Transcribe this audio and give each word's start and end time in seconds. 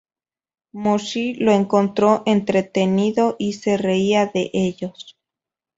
Mo 0.73 0.97
Xi 0.97 1.35
lo 1.37 1.51
encontró 1.51 2.23
entretenido 2.25 3.35
y 3.37 3.53
se 3.53 3.77
reía 3.77 4.25
de 4.25 4.49
ellos. 4.51 5.15